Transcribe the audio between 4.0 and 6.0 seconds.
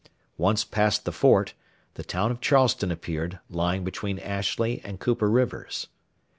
Ashley and Cooper Rivers.